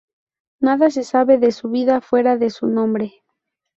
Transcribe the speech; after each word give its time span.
Nada 0.59 0.89
se 0.89 1.03
sabe 1.03 1.37
de 1.37 1.51
su 1.51 1.69
vida 1.69 2.01
fuera 2.01 2.35
de 2.35 2.49
su 2.49 2.65
nombre. 2.65 3.21